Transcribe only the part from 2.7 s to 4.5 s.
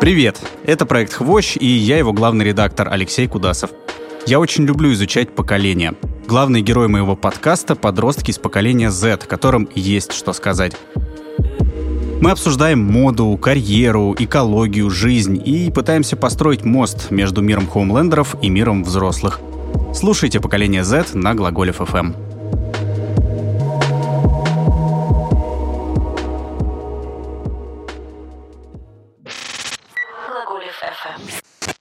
Алексей Кудасов. Я